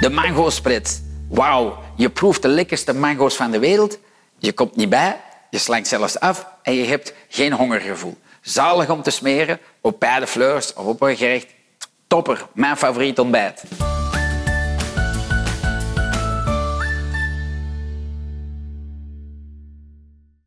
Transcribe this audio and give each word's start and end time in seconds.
De 0.00 0.10
mango 0.10 0.50
split. 0.50 1.02
Wauw, 1.28 1.78
je 1.94 2.10
proeft 2.10 2.42
de 2.42 2.48
lekkerste 2.48 2.94
mango's 2.94 3.36
van 3.36 3.50
de 3.50 3.58
wereld. 3.58 3.98
Je 4.38 4.52
komt 4.52 4.76
niet 4.76 4.88
bij, 4.88 5.20
je 5.50 5.58
slankt 5.58 5.88
zelfs 5.88 6.20
af 6.20 6.46
en 6.62 6.74
je 6.74 6.84
hebt 6.84 7.12
geen 7.28 7.52
hongergevoel. 7.52 8.16
Zalig 8.40 8.90
om 8.90 9.02
te 9.02 9.10
smeren 9.10 9.58
op 9.80 10.00
beide 10.00 10.26
fleurs 10.26 10.74
of 10.74 10.84
op 10.84 11.02
een 11.02 11.16
gerecht. 11.16 11.46
Topper, 12.06 12.46
mijn 12.52 12.76
favoriet 12.76 13.18
ontbijt. 13.18 13.62